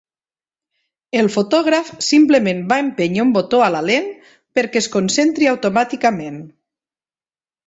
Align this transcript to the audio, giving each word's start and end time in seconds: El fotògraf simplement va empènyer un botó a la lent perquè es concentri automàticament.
El 1.23 1.27
fotògraf 1.33 1.91
simplement 2.05 2.63
va 2.71 2.79
empènyer 2.85 3.25
un 3.27 3.35
botó 3.35 3.61
a 3.67 3.69
la 3.77 3.83
lent 3.91 4.09
perquè 4.61 4.83
es 4.85 4.89
concentri 4.97 5.51
automàticament. 5.53 6.43